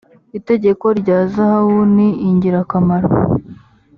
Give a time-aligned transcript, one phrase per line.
[0.37, 3.09] itegeko rya zahabu ni ingirakamaro